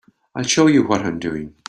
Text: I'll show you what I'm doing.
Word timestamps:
I'll 0.33 0.43
show 0.43 0.65
you 0.65 0.87
what 0.87 1.05
I'm 1.05 1.19
doing. 1.19 1.53